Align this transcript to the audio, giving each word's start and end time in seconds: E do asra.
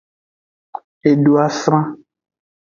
E 1.09 1.11
do 1.23 1.33
asra. 1.47 1.79